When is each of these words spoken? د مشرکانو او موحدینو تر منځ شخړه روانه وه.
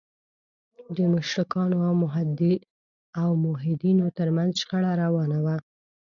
د 0.95 0.97
مشرکانو 1.13 1.77
او 3.21 3.31
موحدینو 3.45 4.05
تر 4.17 4.27
منځ 4.37 4.51
شخړه 4.61 4.91
روانه 5.03 5.37
وه. 5.45 5.55